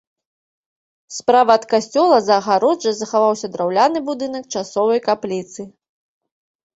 [1.17, 5.61] Справа ад касцёла, за агароджай, захаваўся драўляны будынак часовай капліцы.